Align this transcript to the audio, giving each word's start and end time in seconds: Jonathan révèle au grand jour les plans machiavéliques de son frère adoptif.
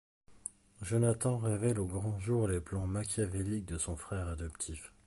Jonathan 0.81 1.37
révèle 1.37 1.79
au 1.79 1.85
grand 1.85 2.17
jour 2.19 2.47
les 2.47 2.59
plans 2.59 2.87
machiavéliques 2.87 3.65
de 3.67 3.77
son 3.77 3.95
frère 3.95 4.27
adoptif. 4.29 4.91